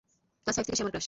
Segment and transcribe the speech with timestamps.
[0.43, 0.99] Class five থেকে সে আমার crush.